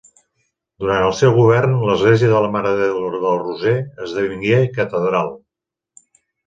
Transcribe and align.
Durant 0.83 1.03
el 1.09 1.13
seu 1.17 1.35
govern, 1.35 1.75
l'església 1.89 2.31
de 2.33 2.41
la 2.47 2.51
Mare 2.57 2.73
de 2.81 2.89
Déu 2.89 2.99
del 3.27 3.39
Roser 3.45 3.77
esdevingué 4.09 4.61
la 4.67 4.75
catedral. 4.83 5.35